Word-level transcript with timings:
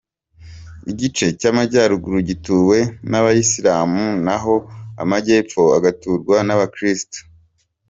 Igice 0.91 1.25
cy’Amajyaruguru 1.39 2.17
gituwe 2.29 2.77
n’abayisilamu 3.09 4.05
naho 4.25 4.53
Amajyepfo 5.03 5.61
agaturwamo 5.77 6.43
n’abakirisitu. 6.47 7.19